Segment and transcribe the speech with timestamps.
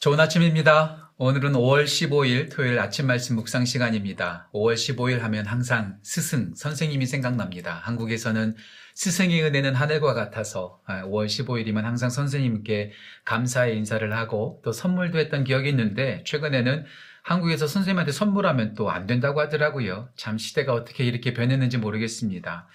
[0.00, 1.12] 좋은 아침입니다.
[1.18, 4.48] 오늘은 5월 15일 토요일 아침 말씀 묵상 시간입니다.
[4.54, 7.74] 5월 15일 하면 항상 스승, 선생님이 생각납니다.
[7.82, 8.56] 한국에서는
[8.94, 12.92] 스승의 은혜는 하늘과 같아서 5월 아, 15일이면 항상 선생님께
[13.26, 16.86] 감사의 인사를 하고 또 선물도 했던 기억이 있는데 최근에는
[17.22, 20.08] 한국에서 선생님한테 선물하면 또 안 된다고 하더라고요.
[20.16, 22.68] 참 시대가 어떻게 이렇게 변했는지 모르겠습니다.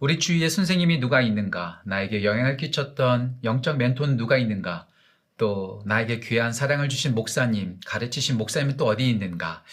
[0.00, 1.82] 우리 주위에 선생님이 누가 있는가?
[1.86, 4.88] 나에게 영향을 끼쳤던 영적 멘토는 누가 있는가?
[5.36, 9.64] 또 나에게 귀한 사랑을 주신 목사님, 가르치신 목사님은 또 어디 있는가?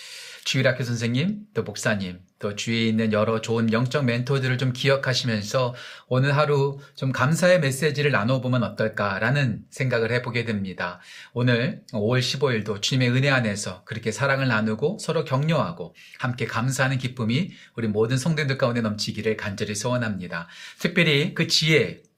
[0.43, 5.75] 주일학교 선생님, 또 목사님, 또 주위에 있는 여러 좋은 영적 멘토들을 좀 기억하시면서
[6.07, 10.99] 오늘 하루 좀 감사의 메시지를 나눠보면 어떨까라는 생각을 해보게 됩니다.
[11.33, 17.87] 오늘 5월 15일도 주님의 은혜 안에서 그렇게 사랑을 나누고 서로 격려하고 함께 감사하는 기쁨이 우리
[17.87, 20.47] 모든 성도들 가운데 넘치기를 간절히 소원합니다.
[20.79, 22.10] 특별히 그 지혜, 어,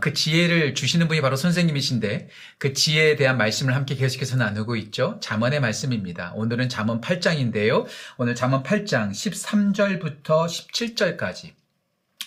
[0.00, 5.18] 그 지혜를 주시는 분이 바로 선생님이신데 그 지혜에 대한 말씀을 함께 계속해서 나누고 있죠.
[5.20, 6.32] 잠언의 말씀입니다.
[6.36, 7.84] 오늘은 잠언 8장인데요.
[8.16, 11.52] 오늘 잠언 8장 13절부터 17절까지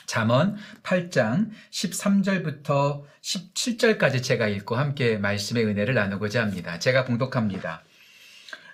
[0.05, 6.79] 잠언 8장 13절부터 17절까지 제가 읽고 함께 말씀의 은혜를 나누고자 합니다.
[6.79, 7.83] 제가 봉독합니다.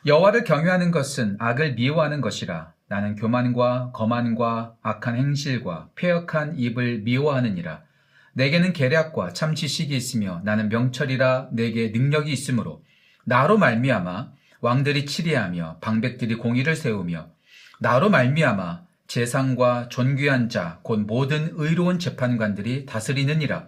[0.05, 7.81] 여호와를 경외하는 것은 악을 미워하는 것이라 나는 교만과 거만과 악한 행실과 폐역한 입을 미워하느니라
[8.33, 12.83] 내게는 계략과 참 지식이 있으며 나는 명철이라 내게 능력이 있으므로
[13.25, 14.31] 나로 말미암아
[14.61, 17.29] 왕들이 치리하며 방백들이 공의를 세우며
[17.79, 23.67] 나로 말미암아 재상과 존귀한 자 곧 모든 의로운 재판관들이 다스리느니라.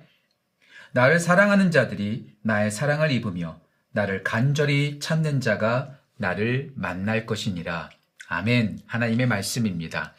[0.93, 3.59] 나를 사랑하는 자들이 나의 사랑을 입으며
[3.91, 7.89] 나를 간절히 찾는 자가 나를 만날 것이니라.
[8.27, 8.79] 아멘.
[8.87, 10.13] 하나님의 말씀입니다.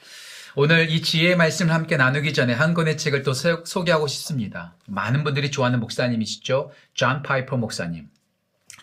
[0.59, 4.75] 오늘 이 지혜의 말씀을 함께 나누기 전에 한 권의 책을 또 소개하고 싶습니다.
[4.87, 6.71] 많은 분들이 좋아하는 목사님이시죠.
[6.95, 8.09] 존 파이퍼 목사님.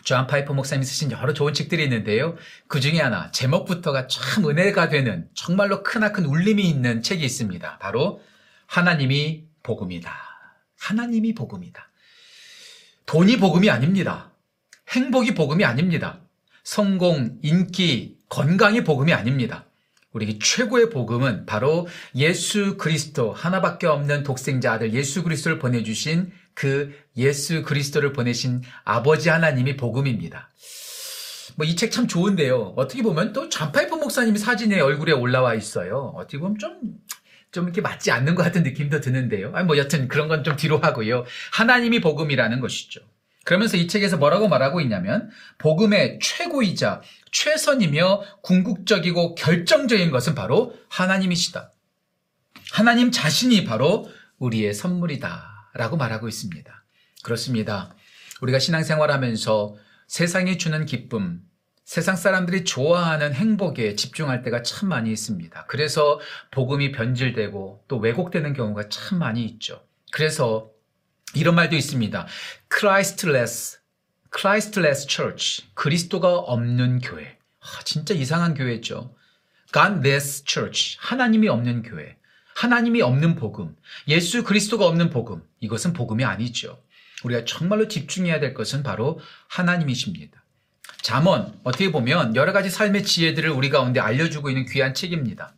[0.04, 2.36] 존 파이퍼 목사님이 쓰신 여러 좋은 책들이 있는데요.
[2.68, 7.78] 그 중에 하나, 제목부터가 참 은혜가 되는 정말로 크나큰 울림이 있는 책이 있습니다.
[7.78, 8.22] 바로
[8.66, 10.14] 하나님이 복음이다.
[10.78, 11.90] 하나님이 복음이다.
[13.06, 14.30] 돈이 복음이 아닙니다.
[14.90, 16.20] 행복이 복음이 아닙니다.
[16.62, 19.66] 성공, 인기, 건강이 복음이 아닙니다.
[20.14, 21.86] 우리에게 최고의 복음은 바로
[22.16, 29.76] 예수 그리스도 하나밖에 없는 독생자 아들 예수 그리스도를 보내주신 그 예수 그리스도를 보내신 아버지 하나님이
[29.76, 30.48] 복음입니다.
[31.56, 32.72] 뭐 이 책 참 좋은데요.
[32.76, 36.12] 어떻게 보면 또 잔파이퍼 목사님이 사진에 얼굴에 올라와 있어요.
[36.16, 36.80] 어떻게 보면 좀,
[37.52, 39.52] 좀 이렇게 맞지 않는 것 같은 느낌도 드는데요.
[39.54, 41.24] 아니 뭐 여튼 그런 건 좀 뒤로 하고요.
[41.52, 43.00] 하나님이 복음이라는 것이죠.
[43.44, 51.70] 그러면서 이 책에서 뭐라고 말하고 있냐면 복음의 최고이자 최선이며 궁극적이고 결정적인 것은 바로 하나님이시다.
[52.72, 55.70] 하나님 자신이 바로 우리의 선물이다.
[55.74, 56.84] 라고 말하고 있습니다.
[57.22, 57.94] 그렇습니다.
[58.40, 61.40] 우리가 신앙생활 하면서 세상이 주는 기쁨,
[61.84, 65.66] 세상 사람들이 좋아하는 행복에 집중할 때가 참 많이 있습니다.
[65.66, 69.82] 그래서 복음이 변질되고 또 왜곡되는 경우가 참 많이 있죠.
[70.12, 70.70] 그래서
[71.34, 72.26] 이런 말도 있습니다.
[72.70, 73.78] Christless,
[74.36, 77.38] Christless Church, 그리스도가 없는 교회.
[77.60, 79.14] 아, 진짜 이상한 교회죠.
[79.72, 82.16] Godless Church, 하나님이 없는 교회.
[82.54, 83.74] 하나님이 없는 복음,
[84.06, 85.42] 예수 그리스도가 없는 복음.
[85.60, 86.80] 이것은 복음이 아니죠.
[87.24, 89.18] 우리가 정말로 집중해야 될 것은 바로
[89.48, 90.44] 하나님이십니다.
[91.02, 95.54] 잠언, 어떻게 보면 여러 가지 삶의 지혜들을 우리 가운데 알려주고 있는 귀한 책입니다.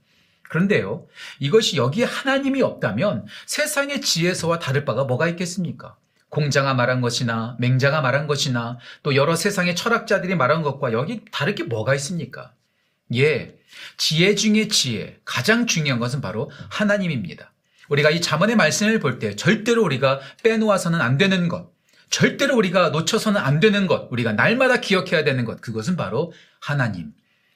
[0.49, 1.07] 그런데요,
[1.41, 5.97] 이것이 여기에 하나님이 없다면 세상의 지혜서와 다를 바가 뭐가 있겠습니까?
[6.29, 11.65] 공자가 말한 것이나 맹자가 말한 것이나 또 여러 세상의 철학자들이 말한 것과 여기 다를 게
[11.65, 12.53] 뭐가 있습니까?
[13.15, 13.57] 예,
[13.97, 17.53] 지혜 중의 지혜, 가장 중요한 것은 바로 하나님입니다.
[17.89, 21.71] 우리가 이 자문의 말씀을 볼 때 절대로 우리가 빼놓아서는 안 되는 것,
[22.11, 27.13] 절대로 우리가 놓쳐서는 안 되는 것, 우리가 날마다 기억해야 되는 것, 그것은 바로 하나님.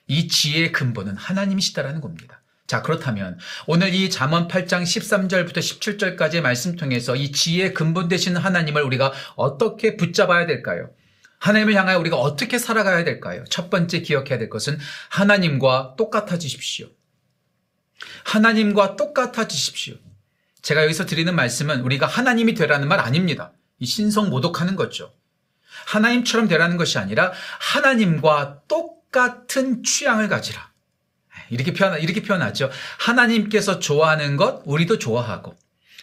[0.06, 2.39] 이 지혜의 근본은 하나님이시다라는 겁니다.
[2.70, 3.36] 자, 그렇다면
[3.66, 9.96] 오늘 이 잠언 8장 13절부터 17절까지의 말씀 통해서 이 지혜의 근본 되신 하나님을 우리가 어떻게
[9.96, 10.88] 붙잡아야 될까요?
[11.40, 13.42] 하나님을 향하여 우리가 어떻게 살아가야 될까요?
[13.50, 14.78] 첫 번째 기억해야 될 것은
[15.08, 16.86] 하나님과 똑같아지십시오.
[18.22, 19.96] 하나님과 똑같아지십시오.
[20.62, 23.50] 제가 여기서 드리는 말씀은 우리가 하나님이 되라는 말 아닙니다.
[23.80, 25.12] 이 신성 모독하는 거죠.
[25.86, 30.69] 하나님처럼 되라는 것이 아니라 하나님과 똑같은 취향을 가지라.
[31.50, 32.70] 이렇게 표현, 이렇게 표현하죠.
[32.98, 35.54] 하나님께서 좋아하는 것, 우리도 좋아하고,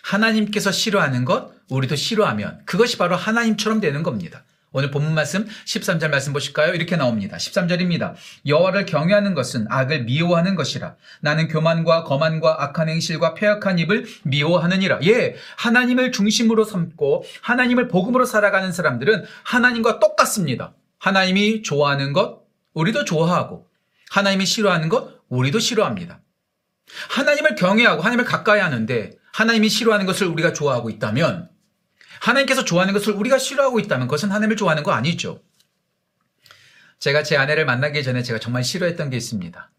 [0.03, 4.43] 하나님께서 싫어하는 것, 우리도 싫어하면, 그것이 바로 하나님처럼 되는 겁니다.
[4.73, 6.73] 오늘 본문 말씀 13절 말씀 보실까요?
[6.73, 7.37] 이렇게 나옵니다.
[7.37, 8.13] 13절입니다.
[8.45, 10.95] 여호와를 경외하는 것은 악을 미워하는 것이라.
[11.21, 14.99] 나는 교만과 거만과 악한 행실과 폐역한 입을 미워하느니라.
[15.03, 20.73] 예, 하나님을 중심으로 삼고 하나님을 복음으로 살아가는 사람들은 하나님과 똑같습니다.
[20.99, 22.41] 하나님이 좋아하는 것,
[22.73, 23.65] 우리도 좋아하고,
[24.09, 26.21] 하나님이 싫어하는 것, 우리도 싫어합니다.
[27.09, 31.49] 하나님을 경외하고 하나님을 가까이 하는데, 하나님이 싫어하는 것을 우리가 좋아하고 있다면,
[32.21, 35.41] 하나님께서 좋아하는 것을 우리가 싫어하고 있다면, 그것은 하나님을 좋아하는 거 아니죠.
[36.99, 39.71] 제가 제 아내를 만나기 전에 제가 정말 싫어했던 게 있습니다.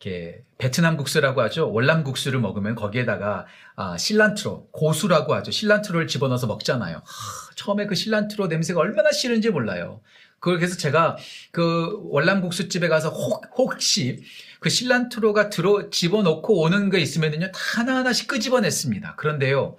[0.00, 1.72] 이렇게 베트남 국수라고 하죠.
[1.72, 3.46] 월남 국수를 먹으면 거기에다가
[3.76, 5.50] 아, 실란트로, 고수라고 하죠.
[5.50, 6.96] 실란트로를 집어넣어서 먹잖아요.
[6.96, 10.00] 하, 처음에 그 실란트로 냄새가 얼마나 싫은지 몰라요.
[10.40, 11.16] 그래서 제가
[11.50, 14.22] 그 월남 국수집에 가서 혹, 혹시
[14.60, 19.16] 그 실란트로가 들어 집어넣고 오는 게 있으면요 다 하나하나씩 끄집어냈습니다.
[19.16, 19.76] 그런데요,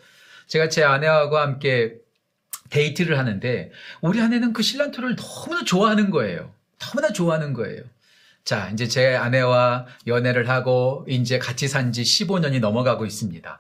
[0.48, 1.96] 제가 제 아내하고 함께
[2.70, 3.72] 데이트를 하는데
[4.02, 6.52] 우리 아내는 그 실란트로를 너무나 좋아하는 거예요.
[6.80, 7.84] 너무나 좋아하는 거예요.
[8.44, 13.60] 자, 이제 제 아내와 연애를 하고 이제 같이 산 지 15년이 넘어가고 있습니다.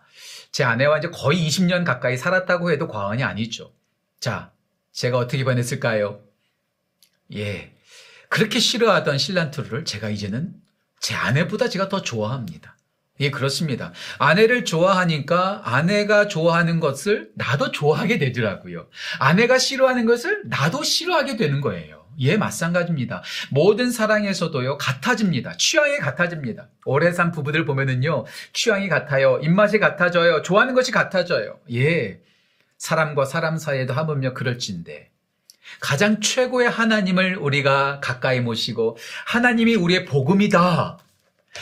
[0.52, 3.72] 제 아내와 이제 거의 20년 가까이 살았다고 해도 과언이 아니죠.
[4.20, 4.52] 자,
[4.94, 6.22] 제가 어떻게 변했을까요?
[7.36, 7.74] 예.
[8.30, 10.54] 그렇게 싫어하던 실란트로를 제가 이제는
[11.00, 12.78] 제 아내보다 제가 더 좋아합니다.
[13.20, 13.94] 예, 그렇습니다.
[14.20, 18.88] 아내를 좋아하니까 아내가 좋아하는 것을 나도 좋아하게 되더라고요.
[19.20, 22.06] 아내가 싫어하는 것을 나도 싫어하게 되는 거예요.
[22.20, 23.24] 예, 마찬가지입니다.
[23.52, 25.56] 모든 사랑에서도요, 같아집니다.
[25.58, 26.70] 취향이 같아집니다.
[26.86, 29.40] 오래 산 부부들 보면은요, 취향이 같아요.
[29.44, 30.42] 입맛이 같아져요.
[30.42, 31.60] 좋아하는 것이 같아져요.
[31.74, 32.20] 예.
[32.78, 35.12] 사람과 사람 사이에도 하물며 그럴진데.
[35.80, 40.98] 가장 최고의 하나님을 우리가 가까이 모시고, 하나님이 우리의 복음이다.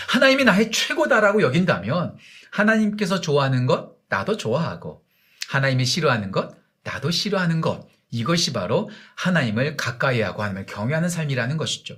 [0.08, 2.18] 하나님이 나의 최고다라고 여긴다면,
[2.52, 5.04] 하나님께서 좋아하는 것, 나도 좋아하고,
[5.50, 7.88] 하나님이 싫어하는 것, 나도 싫어하는 것.
[8.12, 11.98] 이것이 바로 하나님을 가까이 하고 하나님을 경외하는 삶이라는 것이죠.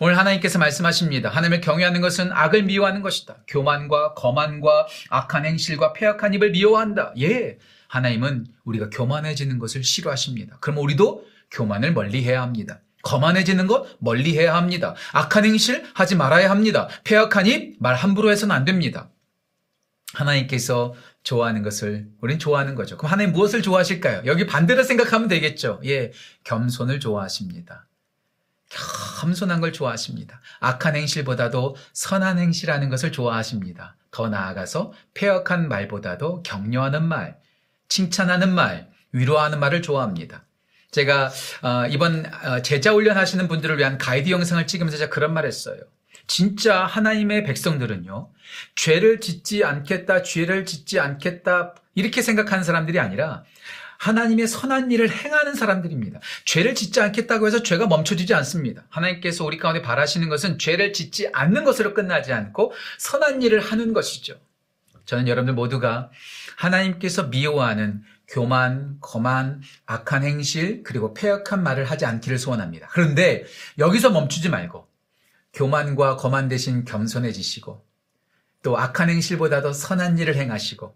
[0.00, 1.28] 오늘 하나님께서 말씀하십니다.
[1.30, 3.36] 하나님을 경외하는 것은 악을 미워하는 것이다.
[3.46, 7.12] 교만과 거만과 악한 행실과 폐악한 입을 미워한다.
[7.20, 7.58] 예.
[7.88, 10.58] 하나님은 우리가 교만해지는 것을 싫어하십니다.
[10.60, 12.80] 그럼 우리도 교만을 멀리해야 합니다.
[13.02, 14.94] 거만해지는 것 멀리해야 합니다.
[15.12, 16.88] 악한 행실 하지 말아야 합니다.
[17.04, 19.10] 폐악한 입 말 함부로 해서는 안 됩니다.
[20.14, 22.96] 하나님께서 좋아하는 것을 우린 좋아하는 거죠.
[22.96, 24.22] 그럼 하나님 무엇을 좋아하실까요?
[24.26, 25.80] 여기 반대로 생각하면 되겠죠.
[25.84, 26.12] 예,
[26.44, 27.86] 겸손을 좋아하십니다.
[29.20, 30.40] 겸손한 걸 좋아하십니다.
[30.60, 33.96] 악한 행실보다도 선한 행실하는 것을 좋아하십니다.
[34.10, 37.38] 더 나아가서 폐역한 말보다도 격려하는 말,
[37.88, 40.44] 칭찬하는 말, 위로하는 말을 좋아합니다.
[40.90, 41.30] 제가
[41.62, 45.80] 어, 이번 어, 제자 훈련 하시는 분들을 위한 가이드 영상을 찍으면서 제가 그런 말 했어요.
[46.26, 48.30] 진짜 하나님의 백성들은요,
[48.76, 53.44] 죄를 짓지 않겠다, 죄를 짓지 않겠다, 이렇게 생각하는 사람들이 아니라
[54.04, 56.20] 하나님의 선한 일을 행하는 사람들입니다.
[56.44, 58.84] 죄를 짓지 않겠다고 해서 죄가 멈춰지지 않습니다.
[58.90, 64.38] 하나님께서 우리 가운데 바라시는 것은 죄를 짓지 않는 것으로 끝나지 않고 선한 일을 하는 것이죠.
[65.06, 66.10] 저는 여러분들 모두가
[66.56, 72.88] 하나님께서 미워하는 교만, 거만, 악한 행실, 그리고 폐역한 말을 하지 않기를 소원합니다.
[72.90, 73.44] 그런데
[73.78, 74.86] 여기서 멈추지 말고
[75.54, 77.82] 교만과 거만 대신 겸손해지시고
[78.62, 80.94] 또 악한 행실보다도 선한 일을 행하시고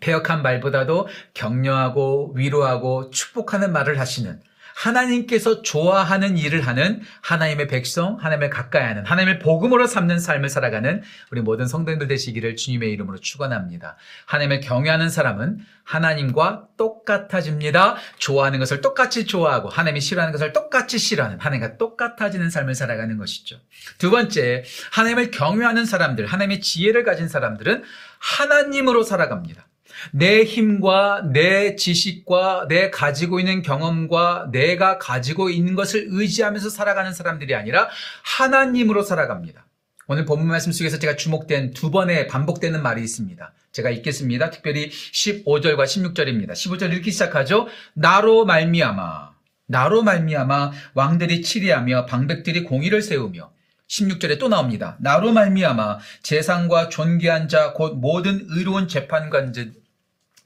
[0.00, 4.40] 폐역한 말보다도 격려하고 위로하고 축복하는 말을 하시는
[4.74, 11.40] 하나님께서 좋아하는 일을 하는 하나님의 백성, 하나님을 가까이 하는 하나님의 복음으로 삼는 삶을 살아가는 우리
[11.40, 13.96] 모든 성도님들 되시기를 주님의 이름으로 축원합니다.
[14.26, 17.96] 하나님을 경외하는 사람은 하나님과 똑같아집니다.
[18.18, 23.60] 좋아하는 것을 똑같이 좋아하고 하나님이 싫어하는 것을 똑같이 싫어하는 하나님과 똑같아지는 삶을 살아가는 것이죠.
[23.98, 27.84] 두 번째, 하나님을 경외하는 사람들, 하나님의 지혜를 가진 사람들은
[28.18, 29.66] 하나님으로 살아갑니다.
[30.12, 37.54] 내 힘과 내 지식과 내 가지고 있는 경험과 내가 가지고 있는 것을 의지하면서 살아가는 사람들이
[37.54, 37.88] 아니라
[38.22, 39.66] 하나님으로 살아갑니다.
[40.06, 43.52] 오늘 본문 말씀 속에서 제가 주목된 두 번의 반복되는 말이 있습니다.
[43.72, 44.50] 제가 읽겠습니다.
[44.50, 46.52] 특별히 15절과 16절입니다.
[46.52, 47.68] 15절 읽기 시작하죠.
[47.94, 49.32] 나로 말미암아
[49.66, 53.50] 나로 말미암아 왕들이 치리하며 방백들이 공의를 세우며
[53.88, 54.96] 16절에 또 나옵니다.
[55.00, 59.72] 나로 말미암아 재상과 존귀한 자 곧 모든 의로운 재판관들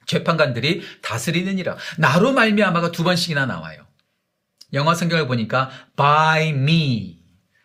[0.09, 1.77] 재판관들이 다스리느니라.
[1.99, 3.87] 나로 말미암아가 두 번씩이나 나와요.
[4.73, 7.19] 영어 성경을 보니까 by me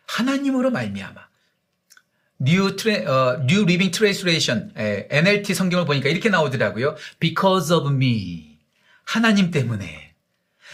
[0.06, 1.24] 하나님으로 말미암아.
[2.42, 6.94] New, tra- 어, New Living Translation 에, NLT 성경을 보니까 이렇게 나오더라고요.
[7.18, 8.58] Because of me
[9.04, 10.12] 하나님 때문에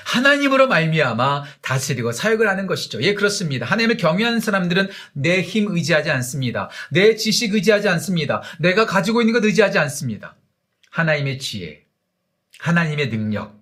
[0.05, 3.03] 하나님으로 말미암아 다스리고 사역을 하는 것이죠.
[3.03, 3.67] 예, 그렇습니다.
[3.67, 6.71] 하나님을 경외하는 사람들은 내 힘 의지하지 않습니다.
[6.91, 8.43] 내 지식 의지하지 않습니다.
[8.59, 10.35] 내가 가지고 있는 것 의지하지 않습니다.
[10.90, 11.87] 하나님의 지혜,
[12.59, 13.61] 하나님의 능력,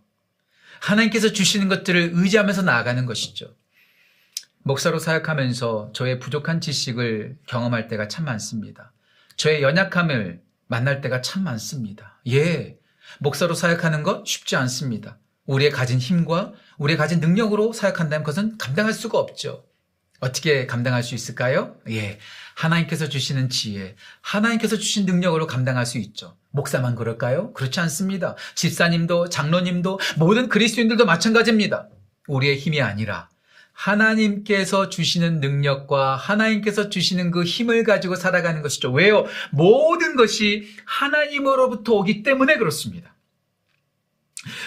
[0.80, 3.54] 하나님께서 주시는 것들을 의지하면서 나아가는 것이죠.
[4.62, 8.92] 목사로 사역하면서 저의 부족한 지식을 경험할 때가 참 많습니다.
[9.36, 12.20] 저의 연약함을 만날 때가 참 많습니다.
[12.28, 12.78] 예,
[13.20, 15.18] 목사로 사역하는 것 쉽지 않습니다.
[15.46, 19.64] 우리의 가진 힘과 우리의 가진 능력으로 사역한다면 그것은 감당할 수가 없죠.
[20.20, 21.76] 어떻게 감당할 수 있을까요?
[21.88, 22.18] 예.
[22.56, 26.36] 하나님께서 주시는 지혜, 하나님께서 주신 능력으로 감당할 수 있죠.
[26.50, 27.52] 목사만 그럴까요?
[27.52, 28.34] 그렇지 않습니다.
[28.54, 31.88] 집사님도, 장로님도, 모든 그리스도인들도 마찬가지입니다.
[32.26, 33.28] 우리의 힘이 아니라
[33.72, 38.90] 하나님께서 주시는 능력과 하나님께서 주시는 그 힘을 가지고 살아가는 것이죠.
[38.90, 39.24] 왜요?
[39.52, 43.14] 모든 것이 하나님으로부터 오기 때문에 그렇습니다.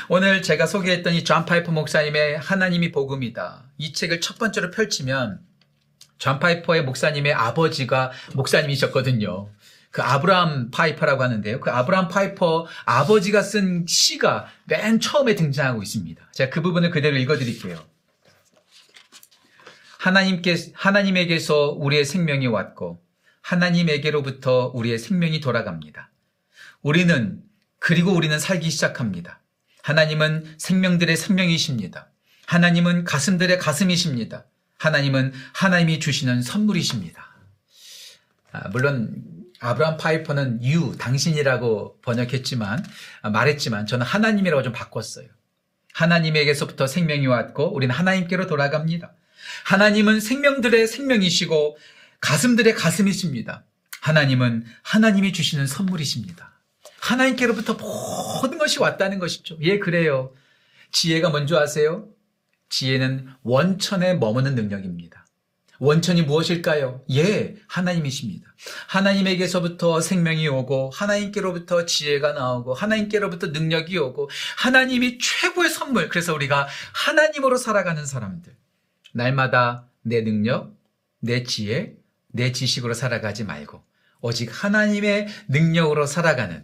[0.10, 3.64] 오늘 제가 소개했던 이 존 파이퍼 목사님의 하나님이 복음이다.
[3.78, 5.40] 이 책을 첫 번째로 펼치면
[6.18, 9.50] 존 파이퍼의 목사님의 아버지가 목사님이셨거든요.
[9.92, 11.60] 그 아브라함 파이퍼라고 하는데요.
[11.60, 16.30] 그 아브라함 파이퍼 아버지가 쓴 시가 맨 처음에 등장하고 있습니다.
[16.32, 17.78] 제가 그 부분을 그대로 읽어드릴게요.
[20.00, 23.04] 하나님께, 하나님에게서 우리의 생명이 왔고,
[23.42, 26.10] 하나님에게로부터 우리의 생명이 돌아갑니다.
[26.82, 27.44] 우리는,
[27.78, 29.42] 그리고 우리는 살기 시작합니다.
[29.84, 32.10] 하나님은 생명들의 생명이십니다.
[32.48, 34.46] 하나님은 가슴들의 가슴이십니다.
[34.78, 37.36] 하나님은 하나님이 주시는 선물이십니다.
[38.54, 42.84] 아, 물론 아브라함 파이퍼는 유, 당신이라고 번역했지만
[43.22, 45.28] 아, 말했지만 저는 하나님이라고 좀 바꿨어요.
[45.94, 49.14] 하나님에게서부터 생명이 왔고 우리는 하나님께로 돌아갑니다.
[49.66, 51.78] 하나님은 생명들의 생명이시고
[52.22, 53.64] 가슴들의 가슴이십니다.
[54.02, 56.52] 하나님은 하나님이 주시는 선물이십니다.
[57.00, 59.58] 하나님께로부터 모든 것이 왔다는 것이죠.
[59.62, 60.34] 예, 그래요.
[60.92, 62.08] 지혜가 뭔지 아세요?
[62.70, 65.21] 지혜는 원천에 머무는 능력입니다.
[65.82, 67.04] 원천이 무엇일까요?
[67.10, 68.54] 예, 하나님이십니다.
[68.88, 76.08] 하나님에게서부터 생명이 오고, 하나님께로부터 지혜가 나오고, 하나님께로부터 능력이 오고, 하나님이 최고의 선물.
[76.10, 78.56] 그래서 우리가 하나님으로 살아가는 사람들.
[79.14, 80.72] 날마다 내 능력,
[81.20, 81.96] 내 지혜,
[82.28, 83.84] 내 지식으로 살아가지 말고,
[84.22, 86.64] 오직 하나님의 능력으로 살아가는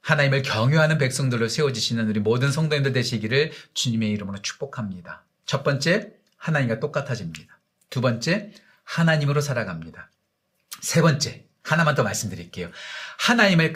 [0.00, 5.24] 하나님을 경유하는 백성들로 세워지시는 우리 모든 성도님들 되시기를 주님의 이름으로 축복합니다.
[5.44, 7.55] 첫 번째, 하나님과 똑같아집니다.
[7.90, 8.52] 두 번째,
[8.84, 10.10] 하나님으로 살아갑니다.
[10.80, 12.70] 세 번째, 하나만 더 말씀드릴게요.
[13.18, 13.72] 하나님을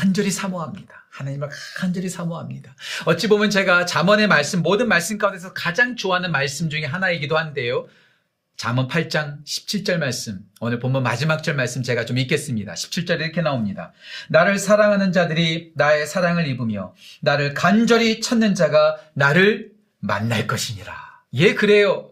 [0.00, 1.06] 간절히 사모합니다.
[1.10, 2.74] 하나님을 간절히 사모합니다.
[3.04, 7.86] 어찌 보면 제가 잠언의 말씀, 모든 말씀 가운데서 가장 좋아하는 말씀 중에 하나이기도 한데요.
[8.56, 12.74] 잠언 8장 17절 말씀, 오늘 본문 마지막 절 말씀 제가 좀 읽겠습니다.
[12.74, 13.92] 17절에 이렇게 나옵니다.
[14.28, 20.94] 나를 사랑하는 자들이 나의 사랑을 입으며 나를 간절히 찾는 자가 나를 만날 것이니라.
[21.34, 22.11] 예, 그래요.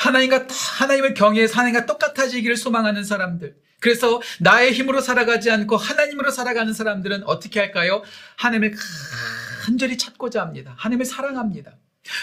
[0.00, 0.46] 하나님과
[0.78, 3.56] 하나님을 경외해서 하나님과 똑같아지기를 소망하는 사람들.
[3.80, 8.02] 그래서 나의 힘으로 살아가지 않고 하나님으로 살아가는 사람들은 어떻게 할까요?
[8.36, 8.74] 하나님을
[9.62, 10.74] 간절히 찾고자 합니다.
[10.78, 11.72] 하나님을 사랑합니다.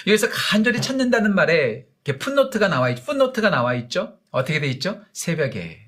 [0.08, 1.86] 여기서 간절히 찾는다는 말에
[2.20, 4.18] 풋노트가 나와 있, 풋노트가 나와 있죠?
[4.32, 5.02] 어떻게 돼 있죠?
[5.14, 5.84] 새벽에.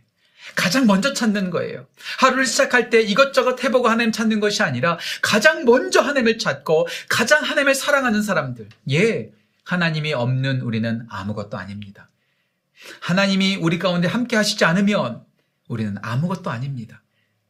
[0.55, 1.87] 가장 먼저 찾는 거예요.
[2.19, 7.73] 하루를 시작할 때 이것저것 해보고 하나님 찾는 것이 아니라 가장 먼저 하나님을 찾고 가장 하나님을
[7.73, 8.69] 사랑하는 사람들.
[8.91, 9.31] 예.
[9.65, 12.09] 하나님이 없는 우리는 아무것도 아닙니다.
[13.01, 15.25] 하나님이 우리 가운데 함께 하시지 않으면
[15.67, 17.01] 우리는 아무것도 아닙니다.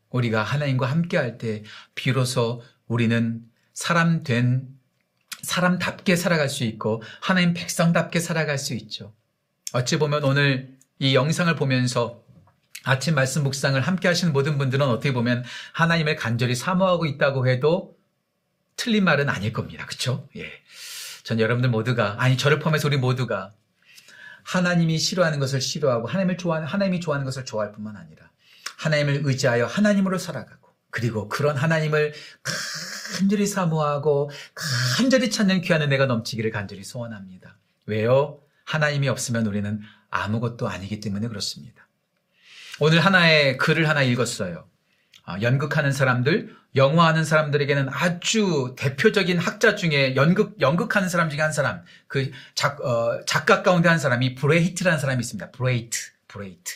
[0.09, 3.43] 우리가 하나님과 함께 할 때 비로소 우리는
[3.73, 4.67] 사람 된
[5.41, 9.13] 사람답게 살아갈 수 있고 하나님 백성답게 살아갈 수 있죠.
[9.73, 12.23] 어찌 보면 오늘 이 영상을 보면서
[12.83, 15.43] 아침 말씀 묵상을 함께 하시는 모든 분들은 어떻게 보면
[15.73, 17.97] 하나님을 간절히 사모하고 있다고 해도
[18.77, 19.85] 틀린 말은 아닐 겁니다.
[19.85, 20.29] 그렇죠?
[20.37, 20.51] 예.
[21.25, 23.51] 전 여러분들 모두가 아니 저를 포함해서 우리 모두가
[24.43, 28.29] 하나님이 싫어하는 것을 싫어하고 하나님을 좋아하는 하나님이 좋아하는 것을 좋아할 뿐만 아니라
[28.77, 32.13] 하나님을 의지하여 하나님으로 살아가고 그리고 그런 하나님을
[33.17, 34.29] 간절히 사모하고
[34.97, 37.57] 간절히 찾는 귀한 은혜가 넘치기를 간절히 소원합니다.
[37.87, 38.39] 왜요?
[38.63, 41.87] 하나님이 없으면 우리는 아무것도 아니기 때문에 그렇습니다.
[42.79, 44.69] 오늘 하나의 글을 하나 읽었어요.
[45.25, 51.83] 아, 연극하는 사람들, 영화하는 사람들에게는 아주 대표적인 학자 중에 연극, 연극하는 사람 중에 한 사람,
[52.07, 55.51] 그 작, 어, 작가 가운데 한 사람이 브레히트라는 사람이 있습니다.
[55.51, 55.97] 브레히트,
[56.27, 56.73] 브레히트.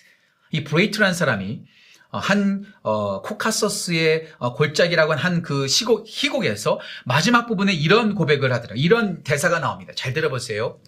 [0.52, 1.64] 이 브레히트라는 사람이
[2.12, 8.74] 어, 한 어, 코카서스의 어, 골짜기라고 한 그 시곡 희곡에서 마지막 부분에 이런 고백을 하더라.
[8.76, 9.94] 이런 대사가 나옵니다.
[9.96, 10.80] 잘 들어보세요.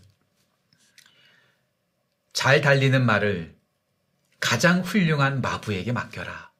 [2.33, 3.55] 잘 달리는 말을
[4.39, 6.50] 가장 훌륭한 마부에게 맡겨라.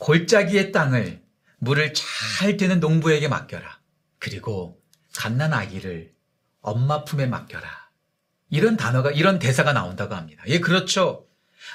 [0.00, 1.22] 골짜기의 땅을
[1.58, 3.78] 물을 잘 드는 농부에게 맡겨라.
[4.18, 4.80] 그리고
[5.14, 6.12] 갓난 아기를
[6.60, 7.68] 엄마 품에 맡겨라.
[8.50, 10.42] 이런 단어가, 이런 대사가 나온다고 합니다.
[10.48, 11.26] 예, 그렇죠.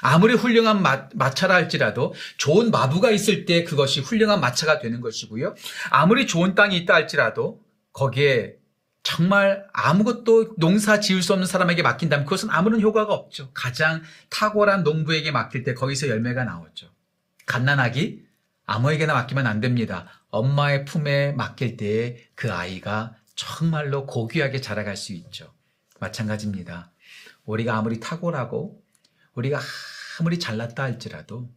[0.01, 5.55] 아무리 훌륭한 마, 마차라 할지라도 좋은 마부가 있을 때 그것이 훌륭한 마차가 되는 것이고요.
[5.91, 7.61] 아무리 좋은 땅이 있다 할지라도
[7.93, 8.55] 거기에
[9.03, 13.51] 정말 아무것도 농사 지을 수 없는 사람에게 맡긴다면 그것은 아무런 효과가 없죠.
[13.53, 14.01] 가장
[14.31, 16.94] 탁월한 농부에게 맡길 때 거기서 열매가 나오죠.
[17.45, 18.25] 갓난아기
[18.65, 20.07] 아무에게나 맡기면 안 됩니다.
[20.29, 25.53] 엄마의 품에 맡길 때에 그 아이가 정말로 고귀하게 자라갈 수 있죠.
[25.99, 26.91] 마찬가지입니다.
[27.45, 28.81] 우리가 아무리 탁월하고
[29.35, 29.59] 우리가
[30.19, 31.49] 아무리 잘났다 할지라도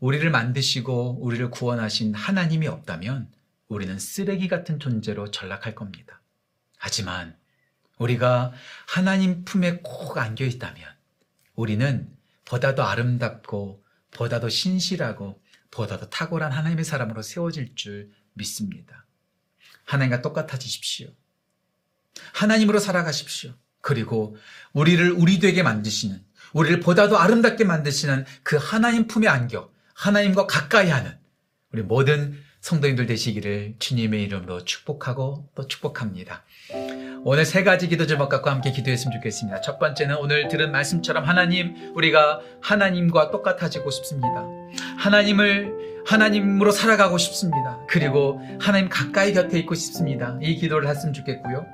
[0.00, 3.30] 우리를 만드시고 우리를 구원하신 하나님이 없다면
[3.68, 6.20] 우리는 쓰레기 같은 존재로 전락할 겁니다.
[6.76, 7.36] 하지만
[7.98, 8.52] 우리가
[8.86, 10.84] 하나님 품에 꼭 안겨 있다면
[11.54, 12.08] 우리는
[12.44, 19.06] 보다도 아름답고 보다도 신실하고 보다도 탁월한 하나님의 사람으로 세워질 줄 믿습니다.
[19.84, 21.08] 하나님과 똑같아지십시오.
[22.32, 23.54] 하나님으로 살아가십시오.
[23.80, 24.36] 그리고
[24.72, 26.22] 우리를 우리 되게 만드시는,
[26.52, 31.18] 우리를 보다도 아름답게 만드시는 그 하나님 품에 안겨 하나님과 가까이 하는
[31.72, 36.44] 우리 모든 성도님들 되시기를 주님의 이름으로 축복하고 또 축복합니다.
[37.24, 39.60] 오늘 세 가지 기도 제목 갖고 함께 기도했으면 좋겠습니다.
[39.60, 44.44] 첫 번째는 오늘 들은 말씀처럼 하나님, 우리가 하나님과 똑같아지고 싶습니다.
[44.98, 47.78] 하나님을 하나님으로 살아가고 싶습니다.
[47.88, 50.38] 그리고 하나님 가까이 곁에 있고 싶습니다.
[50.40, 51.66] 이 기도를 했으면 좋겠고요.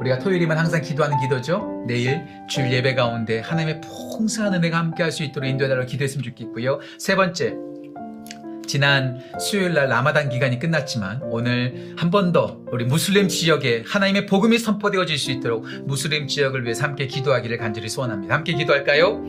[0.00, 1.84] 우리가 토요일이면 항상 기도하는 기도죠.
[1.86, 6.80] 내일 주일 예배 가운데 하나님의 풍성한 은혜가 함께 할 수 있도록 인도해달라고 기도했으면 좋겠고요.
[6.98, 7.54] 세 번째,
[8.66, 14.58] 지난 수요일 날 라마단 기간이 끝났지만 오늘 한 번 더 우리 무슬림 지역에 하나님의 복음이
[14.58, 18.34] 선포되어질 수 있도록 무슬림 지역을 위해서 함께 기도하기를 간절히 소원합니다.
[18.34, 19.22] 함께 기도할까요?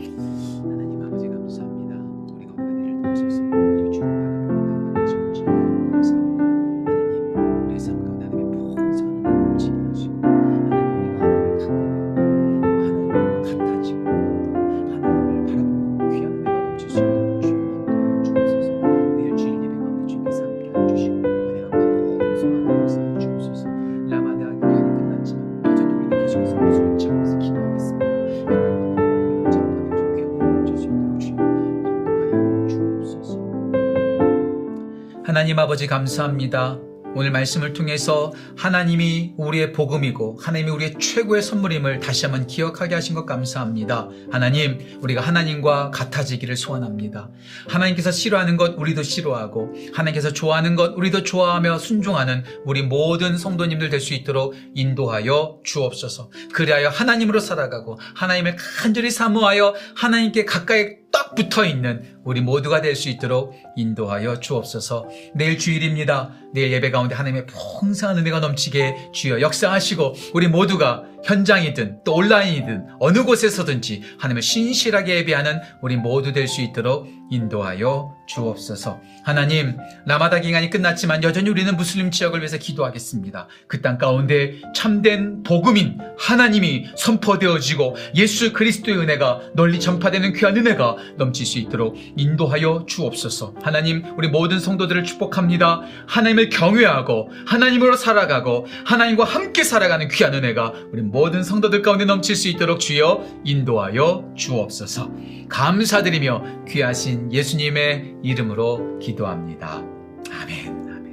[35.47, 36.77] 하나님 아버지 감사합니다.
[37.15, 43.25] 오늘 말씀을 통해서 하나님이 우리의 복음이고 하나님이 우리의 최고의 선물임을 다시 한번 기억하게 하신 것
[43.25, 44.09] 감사합니다.
[44.29, 47.29] 하나님, 우리가 하나님과 같아지기를 소원합니다.
[47.69, 54.01] 하나님께서 싫어하는 것 우리도 싫어하고 하나님께서 좋아하는 것 우리도 좋아하며 순종하는 우리 모든 성도님들 될
[54.01, 56.29] 수 있도록 인도하여 주옵소서.
[56.51, 63.09] 그리하여 하나님으로 살아가고 하나님을 간절히 사모하여 하나님께 가까이 딱 붙어 있는 우리 모두가 될 수
[63.09, 65.07] 있도록 인도하여 주옵소서.
[65.35, 66.31] 내일 주일입니다.
[66.53, 73.23] 내일 예배 가운데 하나님의 풍성한 은혜가 넘치게 주여 역사하시고 우리 모두가 현장이든 또 온라인이든 어느
[73.23, 78.99] 곳에서든지 하나님을 신실하게 예배하는 우리 모두 될 수 있도록 인도하여 주옵소서.
[79.23, 83.47] 하나님, 라마다 기간이 끝났지만 여전히 우리는 무슬림 지역을 위해서 기도하겠습니다.
[83.67, 91.45] 그 땅 가운데 참된 복음인 하나님이 선포되어지고 예수 그리스도의 은혜가 널리 전파되는 귀한 은혜가 넘칠
[91.45, 93.55] 수 있도록 인도하여 주옵소서.
[93.61, 95.81] 하나님, 우리 모든 성도들을 축복합니다.
[96.07, 102.47] 하나님을 경외하고 하나님으로 살아가고 하나님과 함께 살아가는 귀한 은혜가 우리 모든 성도들 가운데 넘칠 수
[102.49, 105.36] 있도록 주여 인도하여 주옵소서.
[105.49, 109.83] 감사드리며 귀하신 예수님의 이름으로 기도합니다.
[110.31, 110.67] 아멘.
[110.89, 111.07] 아멘.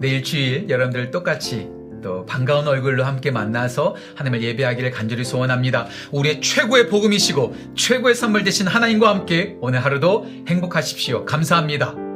[0.00, 1.68] 내일 주일 여러분들 똑같이
[2.02, 5.86] 또 반가운 얼굴로 함께 만나서 하나님을 예배하기를 간절히 소원합니다.
[6.12, 11.24] 우리의 최고의 복음이시고 최고의 선물 되신 하나님과 함께 오늘 하루도 행복하십시오.
[11.26, 12.09] 감사합니다.